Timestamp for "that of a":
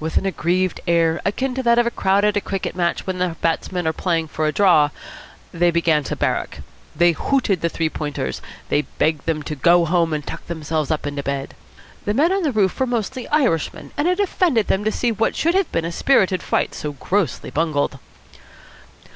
1.62-1.92